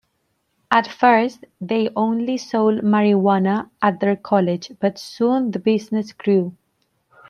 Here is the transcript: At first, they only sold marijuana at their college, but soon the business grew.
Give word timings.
At 0.71 0.87
first, 0.87 1.45
they 1.61 1.91
only 1.95 2.35
sold 2.35 2.79
marijuana 2.79 3.69
at 3.83 3.99
their 3.99 4.15
college, 4.15 4.71
but 4.79 4.97
soon 4.97 5.51
the 5.51 5.59
business 5.59 6.11
grew. 6.11 6.55